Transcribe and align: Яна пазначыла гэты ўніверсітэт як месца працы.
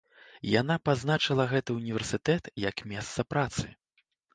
Яна 0.59 0.77
пазначыла 0.89 1.47
гэты 1.53 1.69
ўніверсітэт 1.79 2.43
як 2.69 2.87
месца 2.95 3.31
працы. 3.33 3.73